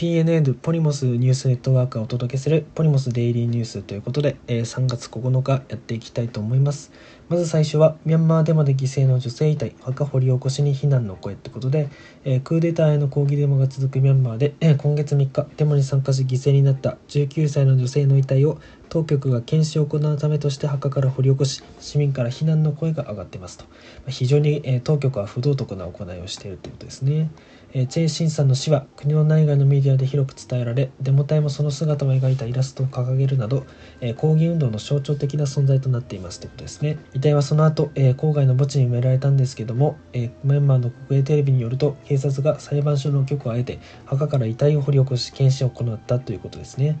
[0.00, 6.92] PNN ポリモスニュースネットワークがお届けするポリモスデイリーニュースということで、え3月9日やっていきたいと思います。
[7.28, 11.90] まず最初はミャンマーデモで犠牲の女性遺体墓掘り起こしに非難の声ってことで、
[12.24, 18.58] えークーデターへの抗議デモが続くミャンマーで、えー今月3日デモに参加し犠牲になった19歳の女性の遺体を
[18.88, 23.70] 当局が検視を行うためとして墓から掘り起こし市民から非難の声が上がっていますとま
[24.08, 27.30] あ非常に、えー当局は不道徳な行いをしているということですね。
[27.74, 33.66] えーチェイ・シンさんの死は国の内外のメディアで広く伝えられデモ隊もその姿を描いたイラストを掲げるなど、
[34.00, 46.96] えー抗議運動の象徴的な存在となっていますということですね遺体はその後、えー郊外の墓地に埋められたんですけども、えーミャンマーの国営テレビによると警察が裁判所の許可を得て墓から遺体を掘り起こし検視を行ったということですね。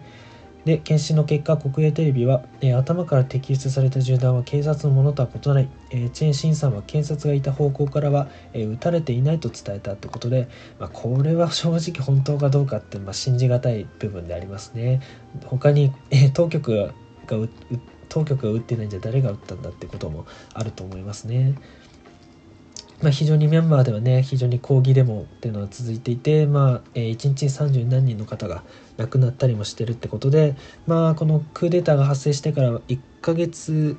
[0.64, 10.48] で検視の結果国営テレビは、えー頭から摘出された銃弾は警察のものとは異なり、えーチェン・シンさんは検察がいた方向からは、えー撃たれていないと伝えたということで、
[10.80, 15.00] まあ、これは正直本当かどうかって、まあ、信じがたい部分でありますね。
[15.46, 16.92] 他に、え当局
[17.28, 17.36] が
[18.08, 21.54] 当局が撃ってないんじゃ誰が撃ったんだってこともあると思いますね。
[23.02, 28.64] まあ、非常にミャンマーではね非常に抗議デモっていうのは続いていて、まあえー、1日30何人の方が
[28.96, 33.96] 亡くなったりもしてるってことで、まあ、このクーデターが発生してから1ヶ月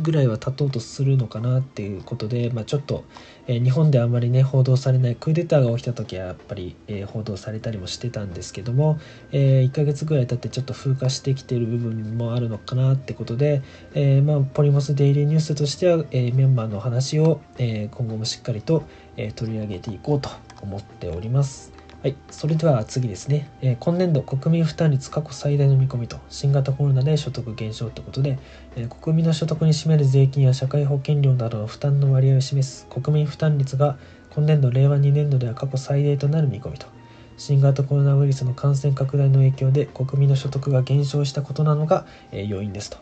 [0.00, 3.04] ぐらいは経とうとするのかなっていうことで、まあ、ちょっと、
[3.46, 8.98] えー日本であんまりね報道されないクーデターが起きた時はやっぱり、えー報道されたりもしてたんですけども、
[9.32, 13.62] え1ヶ月ぐらい経ってちょっと風化してきてる部分もあるのかなってことで、
[13.94, 18.84] えまあ、ポリモスデイリーニュースとしては、えーミャンマーの話を、え今後もしっかりと、
[19.16, 20.30] え取り上げていこうと
[20.62, 21.81] 思っております。
[22.02, 28.40] はい、それでは次ですね、えー今年度国民負担率過去最大の見込みと新型コロナで所得減少ということで、
[28.74, 33.98] えー国民の所得に占める税金や社会保険料などの負担の割合を示す国民負担率が
[34.30, 36.88] 今年度令和2年度では過去最大となる見込みと
[37.36, 42.98] 新型コロナウイルスの感染拡大の影響で国民の所得が減少したことなどが、えー要因ですと。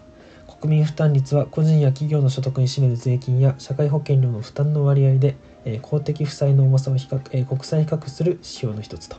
[0.61, 5.37] 国民負担率は個人や企業の所得に占める税金や社会保険料の負担の割合で、
[5.83, 9.17] 公的負債の重さを比較、え国際比較する指標の一つと、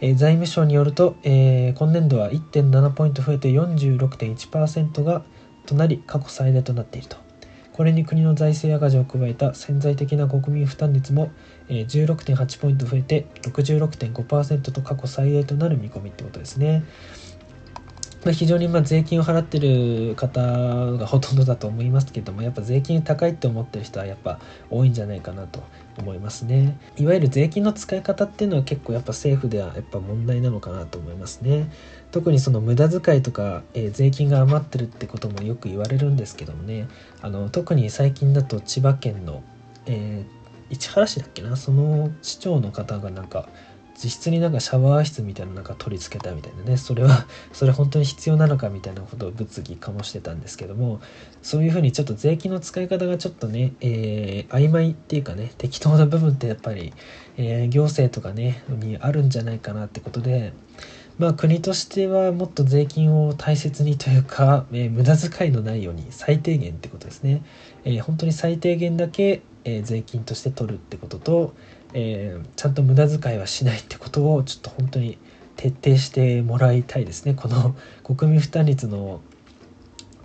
[0.00, 5.22] 財務省によると、え今年度は1.7ポイント増えて46.1%が
[5.66, 7.16] となり過去最大となっていると
[7.72, 11.30] これに国の財政赤字を加えた潜在的な国民負担率も、
[11.68, 16.84] えー16.8ポイント増えて66.5%と過去最大となる見込みってことですね。
[18.22, 24.38] まあ、非常にま税金を払ってる方がほとんどだと思いますけどもやっぱ税金高いって思ってる人はやっぱ
[24.68, 25.62] 多いんじゃないかなと
[25.98, 26.78] 思いますね。
[26.98, 31.70] いわゆる税金の使い方っていうのは結構やっぱ政府ではやっぱ問題なのかなと思いますね。
[32.10, 36.88] 特にその無駄遣いとか、えー税金が余ってるってこともよく言われるんですけどもね。
[37.22, 39.42] あの特に最近だと千葉県の、
[39.86, 40.40] えー
[40.72, 41.56] 市原市だっけな？
[41.56, 43.48] その市長の方がなんか
[44.02, 46.76] 実質になんかシャワー室みたいななんか取り付けたみたいなね。
[46.78, 51.00] それは それ本当に必要なのかみたいなことを物議かもしてたんですけども
[51.42, 56.92] そういうふうにちょっと税金の使い方がちょっとね、えー曖昧っていうかね適当な部分ってやっぱり、
[57.36, 60.52] えー行政とかねにあるんじゃないかなってことで
[61.18, 67.42] まあ国としてはもっと税金を大切にというか、えー無駄遣いのないように最低限ってことですね、
[67.84, 71.54] えー本当に最低限だけ、えー税金として取るってことと、
[71.94, 75.18] えーちゃんと無駄遣いはしないってことをちょっと本当に
[75.56, 79.20] 徹底してもらいたいですねこの国民負担率の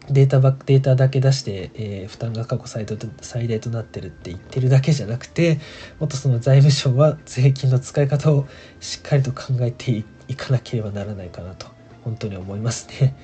[0.09, 5.59] データばっデータだけ出して、えー負担が過去最大と最大となってるって言ってるだけじゃなくて
[5.99, 8.47] もっとその財務省は税金の使い方を
[8.79, 11.67] しっかりと考えていかなければならないかなと
[12.03, 13.15] 本当に思いますね。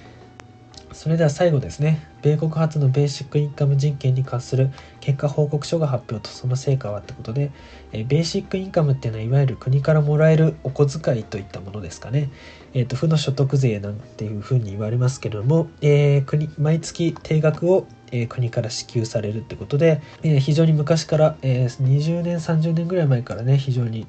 [0.93, 2.05] それでは最後ですね。
[2.21, 7.51] 米国初のベーシックインカム人権に関する結果報告書が発表とその成果はってことで、
[7.93, 12.29] えベーシックインカムっていうのはいわゆる国からもらえるお小遣いといったものですかね、
[12.73, 24.05] えー、と負の所得税なんていうふうに言われますけれども、えー国毎月定額を、え国から支給されるってことで、え非常に昔から、え20年30年ぐらい前からね非常に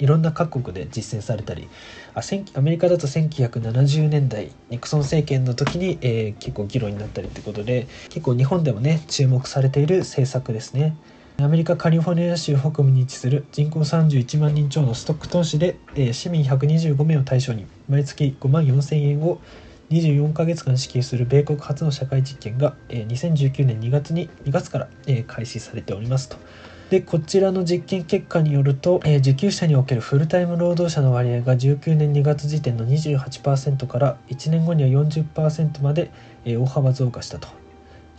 [0.00, 1.68] いろんな各国で実践されたり
[2.14, 2.20] あ
[2.54, 10.96] アメリカだと1970年代ニクソン政権の時に、えー結構議論になったりってことで結構日本でもね注目されている政策ですね
[11.38, 19.40] アメリカ・カリフォルニア州北部に位置する人口31万人超のストックトン市で、えー市民125名を対象に毎月5万4千円を
[19.90, 26.36] 24ヶ月間支給する米国初の社会実験が、えー2019年2月に2月から、えー開始されておりますと。
[26.90, 36.10] でこちらの実験結果によると、えー受給者におけるフルタイム労働者の割合が19年2月時点の28%から1年後には40%まで、
[36.44, 37.46] えー大幅増加したと。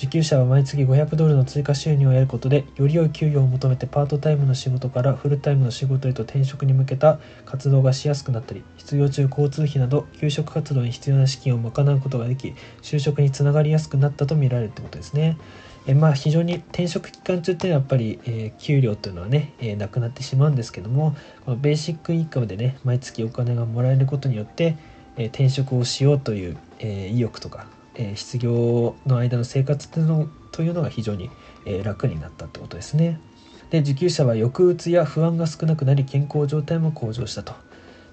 [0.02, 15.38] 受給者は毎月500ドルの追加収入を得ることでより良い給与を求めてパートタイムの仕事からフルタイムの仕事へと転職に向けた活動がしやすくなったり失業中交通費など給食活動に必要な資金を賄うことができ就職につながりやすくなったとみられるということですね。
[15.86, 21.16] えまあ、非常に転職期間中っていうのはやっぱり、えー、給料というのはね、えー、なくなってしまうんですけども
[21.46, 24.78] このベーシックインカムでね毎月お金がもらえることによって、
[25.18, 27.68] えー、転職をしようという、え意欲とか
[28.02, 31.30] え失業の間の生活というのというのが非常に、
[31.66, 33.20] え楽になったってことですね。
[33.70, 37.54] で受給者は抑うつや不安が少なくなり健康状態も向上したと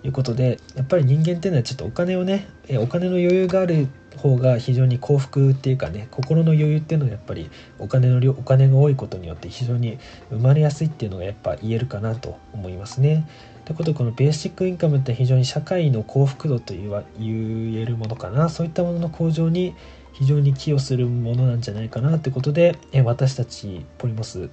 [0.05, 2.49] いうことでやっぱり人間っていうのはちょっとお金をね
[2.79, 9.99] お金の余裕がある方が非常に幸福っていうかね心の余裕っていうのはやっぱりお金の量お金が多いことによって非常に
[10.31, 13.29] 生まれやすいっていうのがやっぱ言えるかなと思いますね。
[13.65, 19.75] ということでこのベーシックインカムって非常に社会の幸福度と言えるものかなそういったものの向上に
[20.12, 24.49] 非常に寄与するものなんじゃないかなということで私たちポリモス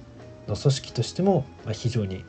[0.48, 2.24] の組織としても非常に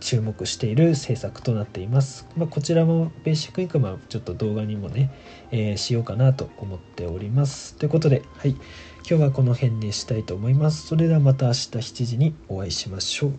[0.00, 2.26] 注目している政策となっています。
[2.36, 5.10] まあ、こちらもベーシックインカムはちょっと動画にもね、
[5.50, 7.74] えー、しようかなと思っております。
[7.76, 8.60] ということで、はい、今
[9.04, 10.86] 日はこの辺にしたいと思います。
[10.86, 13.32] それではまた明日7時にお会いしましょう。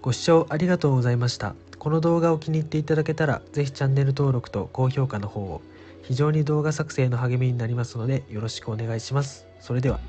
[0.00, 1.54] ご視聴ありがとうございました。
[1.78, 5.62] この動画を気に入っていただけたら、ぜひチャンネル登録と高評価の方を、
[6.02, 9.46] 非常に動画作成の励みになりますので、よろしくお願いします。
[9.60, 10.00] それでは。